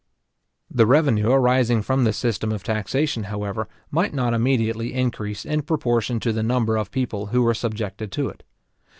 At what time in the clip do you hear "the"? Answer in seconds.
0.71-0.87, 6.33-6.41